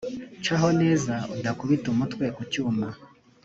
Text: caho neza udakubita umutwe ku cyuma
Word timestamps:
caho 0.43 0.69
neza 0.81 1.13
udakubita 1.35 1.85
umutwe 1.93 2.25
ku 2.35 2.41
cyuma 2.51 2.87